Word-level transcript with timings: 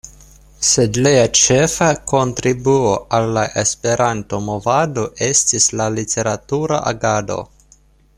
Sed 0.67 0.95
lia 1.07 1.25
ĉefa 1.39 1.89
kontribuo 2.11 2.95
al 3.17 3.29
la 3.35 3.43
Esperanto-movado 3.63 5.05
estis 5.27 5.69
la 5.83 5.87
literatura 5.99 6.81
agado. 6.95 7.39